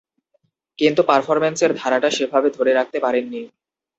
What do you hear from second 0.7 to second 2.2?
কিন্তু পারফরম্যান্সের ধারাটা